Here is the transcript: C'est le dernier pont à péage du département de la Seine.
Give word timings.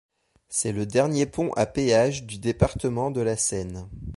C'est 0.49 0.71
le 0.71 0.87
dernier 0.87 1.27
pont 1.27 1.53
à 1.53 1.67
péage 1.67 2.23
du 2.23 2.39
département 2.39 3.11
de 3.11 3.21
la 3.21 3.37
Seine. 3.37 3.87